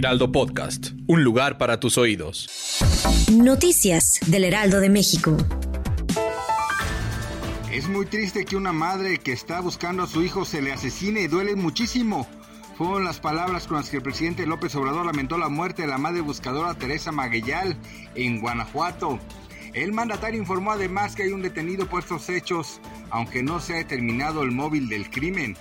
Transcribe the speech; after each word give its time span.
Heraldo 0.00 0.32
Podcast, 0.32 0.92
un 1.08 1.24
lugar 1.24 1.58
para 1.58 1.78
tus 1.78 1.98
oídos. 1.98 2.48
Noticias 3.30 4.18
del 4.28 4.44
Heraldo 4.44 4.80
de 4.80 4.88
México. 4.88 5.36
Es 7.70 7.86
muy 7.86 8.06
triste 8.06 8.46
que 8.46 8.56
una 8.56 8.72
madre 8.72 9.18
que 9.18 9.32
está 9.32 9.60
buscando 9.60 10.04
a 10.04 10.06
su 10.06 10.22
hijo 10.22 10.46
se 10.46 10.62
le 10.62 10.72
asesine 10.72 11.20
y 11.20 11.26
duele 11.26 11.54
muchísimo. 11.54 12.26
Fueron 12.78 13.04
las 13.04 13.20
palabras 13.20 13.66
con 13.66 13.76
las 13.76 13.90
que 13.90 13.98
el 13.98 14.02
presidente 14.02 14.46
López 14.46 14.74
Obrador 14.74 15.04
lamentó 15.04 15.36
la 15.36 15.50
muerte 15.50 15.82
de 15.82 15.88
la 15.88 15.98
madre 15.98 16.22
buscadora 16.22 16.72
Teresa 16.72 17.12
Maguellal 17.12 17.76
en 18.14 18.40
Guanajuato. 18.40 19.18
El 19.74 19.92
mandatario 19.92 20.40
informó 20.40 20.72
además 20.72 21.14
que 21.14 21.24
hay 21.24 21.32
un 21.32 21.42
detenido 21.42 21.84
por 21.84 22.00
estos 22.00 22.30
hechos, 22.30 22.80
aunque 23.10 23.42
no 23.42 23.60
se 23.60 23.74
ha 23.74 23.76
determinado 23.76 24.44
el 24.44 24.50
móvil 24.50 24.88
del 24.88 25.10
crimen. 25.10 25.58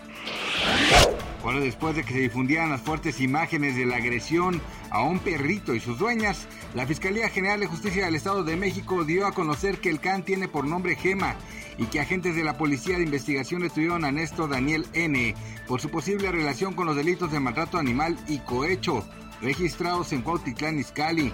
Horas 1.43 1.63
después 1.63 1.95
de 1.95 2.03
que 2.03 2.13
se 2.13 2.20
difundieran 2.20 2.70
las 2.70 2.81
fuertes 2.81 3.21
imágenes 3.21 3.75
de 3.75 3.85
la 3.85 3.95
agresión 3.95 4.61
a 4.89 5.03
un 5.03 5.19
perrito 5.19 5.73
y 5.73 5.80
sus 5.80 5.97
dueñas, 5.97 6.47
la 6.73 6.86
Fiscalía 6.86 7.30
General 7.30 7.59
de 7.59 7.67
Justicia 7.67 8.05
del 8.05 8.16
Estado 8.16 8.44
de 8.44 8.58
México 8.58 9.05
dio 9.05 9.25
a 9.25 9.31
conocer 9.31 9.80
que 9.80 9.89
el 9.89 10.02
can 10.02 10.23
tiene 10.23 10.49
por 10.49 10.66
nombre 10.66 10.95
Gema 10.95 11.36
y 11.77 11.86
que 11.86 12.02
agentes 12.02 12.36
de 12.36 12.44
la 12.44 12.58
Policía 12.58 12.97
de 12.97 13.05
Investigación 13.05 13.61
detuvieron 13.61 14.03
a 14.03 14.11
Néstor 14.11 14.49
Daniel 14.49 14.86
N. 14.94 15.33
por 15.66 15.80
su 15.80 15.89
posible 15.89 16.30
relación 16.30 16.73
con 16.73 16.88
los 16.88 16.95
delitos 16.97 17.31
de 17.31 17.39
maltrato 17.39 17.77
animal 17.77 18.17
y 18.27 18.39
cohecho 18.39 19.05
registrados 19.42 20.11
en 20.11 20.21
Cuautitlán 20.21 20.77
Izcalli. 20.77 21.31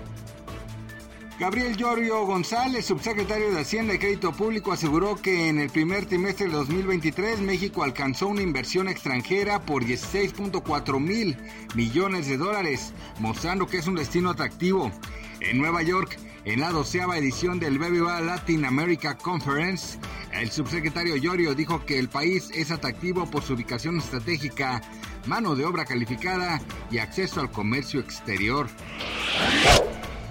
Gabriel 1.38 1.76
Llorio 1.76 2.26
González, 2.26 2.86
subsecretario 2.86 3.52
de 3.52 3.60
Hacienda 3.60 3.94
y 3.94 4.00
Crédito 4.00 4.32
Público, 4.32 4.72
aseguró 4.72 5.18
que 5.18 5.50
en 5.50 5.60
el 5.60 5.70
primer 5.70 6.06
trimestre 6.06 6.46
de 6.46 6.54
2023 6.54 7.42
México 7.42 7.84
alcanzó 7.84 8.28
una 8.28 8.42
inversión 8.42 8.88
extranjera 8.88 9.60
por 9.60 9.84
16.4 9.84 10.98
mil 10.98 11.38
millones 11.76 12.30
de 12.30 12.38
dólares, 12.38 12.94
mostrando 13.20 13.68
que 13.68 13.80
es 13.80 13.88
un 13.88 13.96
destino 13.96 14.30
atractivo. 14.30 14.94
En 15.42 15.58
Nueva 15.58 15.84
York, 15.84 16.18
en 16.46 16.62
la 16.62 16.72
doceava 16.72 17.18
edición 17.18 17.60
del 17.60 17.80
BBVA 17.80 18.22
Latin 18.22 18.64
America 18.64 19.18
Conference, 19.18 20.00
el 20.32 20.50
subsecretario 20.52 21.18
Llorio 21.18 21.54
dijo 21.54 21.86
que 21.86 22.00
el 22.00 22.08
país 22.08 22.50
es 22.54 22.72
atractivo 22.72 23.30
por 23.30 23.44
su 23.44 23.56
ubicación 23.56 23.98
estratégica, 23.98 24.82
mano 25.26 25.54
de 25.56 25.66
obra 25.66 25.84
calificada 25.84 26.62
y 26.90 27.00
acceso 27.00 27.42
al 27.42 27.52
comercio 27.52 28.00
exterior. 28.00 28.70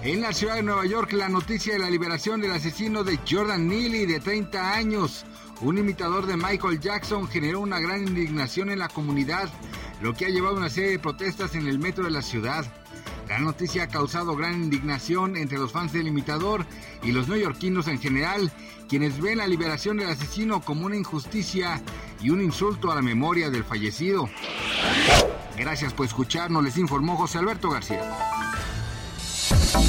En 0.05 0.21
la 0.21 0.33
ciudad 0.33 0.53
de 0.53 0.61
Nueva 0.61 0.85
York, 0.85 1.13
la 1.13 1.29
noticia 1.29 1.73
de 1.73 1.79
la 1.79 1.89
liberación 1.89 2.39
del 2.39 2.51
asesino 2.51 3.03
de 3.03 3.19
Jordan 3.27 3.67
Neely, 3.67 4.05
de 4.05 4.19
30 4.19 4.75
años, 4.75 5.25
un 5.61 5.79
imitador 5.79 6.27
de 6.27 6.37
Michael 6.37 6.79
Jackson, 6.79 7.27
generó 7.27 7.59
una 7.59 7.79
gran 7.79 8.07
indignación 8.07 8.69
en 8.69 8.77
la 8.77 8.87
comunidad, 8.87 9.49
lo 10.03 10.13
que 10.13 10.27
ha 10.27 10.29
llevado 10.29 10.57
a 10.57 10.59
una 10.59 10.69
serie 10.69 10.91
de 10.91 10.99
protestas 10.99 11.55
en 11.55 11.67
el 11.67 11.79
metro 11.79 12.03
de 12.03 12.11
la 12.11 12.21
ciudad. 12.21 12.71
La 13.27 13.39
noticia 13.39 13.85
ha 13.85 13.87
causado 13.87 14.35
gran 14.35 14.53
indignación 14.53 15.37
entre 15.37 15.57
los 15.57 15.71
fans 15.71 15.91
del 15.91 16.07
imitador 16.07 16.67
y 17.01 17.11
los 17.11 17.27
neoyorquinos 17.27 17.87
en 17.87 17.99
general, 17.99 18.51
quienes 18.87 19.19
ven 19.19 19.39
la 19.39 19.47
liberación 19.47 19.97
del 19.97 20.11
asesino 20.11 20.61
como 20.61 20.85
una 20.85 20.97
injusticia 20.97 21.81
y 22.21 22.29
un 22.29 22.41
insulto 22.41 22.91
a 22.91 22.95
la 22.95 23.01
memoria 23.01 23.49
del 23.49 23.63
fallecido. 23.63 24.29
Gracias 25.57 25.93
por 25.93 26.05
escucharnos, 26.05 26.63
les 26.63 26.77
informó 26.77 27.17
José 27.17 27.39
Alberto 27.39 27.71
García. 27.71 28.34